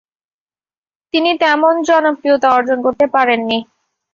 তিনি 1.13 1.31
তেমন 1.41 1.73
জনপ্রিয়তা 1.81 2.47
অর্জন 2.51 2.77
করতে 2.85 3.05
পারেননি। 3.07 3.59